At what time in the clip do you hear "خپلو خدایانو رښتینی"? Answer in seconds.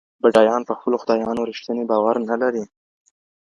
0.77-1.83